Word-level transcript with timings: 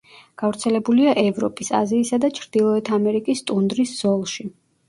გავრცელებულია 0.43 1.11
ევროპის, 1.23 1.69
აზიისა 1.81 2.21
და 2.25 2.31
ჩრდილოეთ 2.39 2.91
ამერიკის 2.99 3.47
ტუნდრის 3.51 3.97
ზოლში. 4.01 4.53